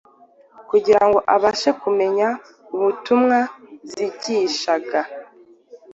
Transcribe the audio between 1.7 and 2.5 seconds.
kumenya